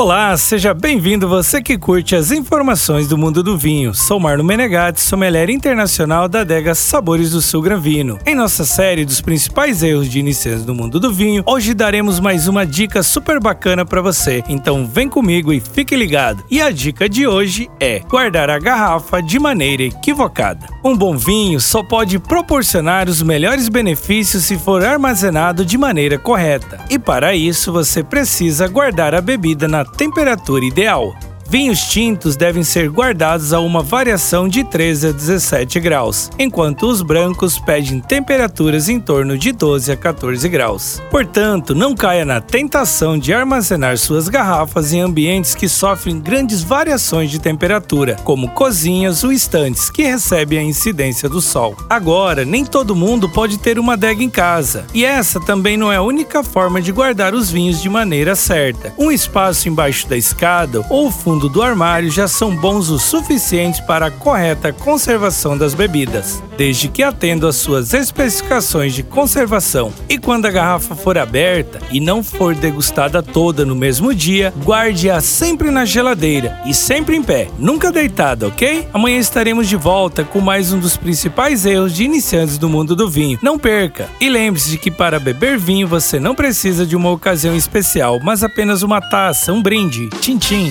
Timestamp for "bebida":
29.20-29.68